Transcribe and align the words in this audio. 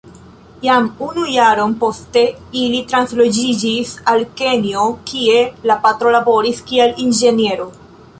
Jam 0.61 0.85
unu 1.07 1.25
jaron 1.33 1.75
poste 1.83 2.23
ili 2.61 2.79
transloĝiĝis 2.93 3.91
al 4.13 4.25
Kenjo 4.39 4.87
kie 5.11 5.37
la 5.73 5.77
patro 5.85 6.15
laboris 6.17 6.63
kiel 6.71 6.97
inĝeniero. 7.05 7.69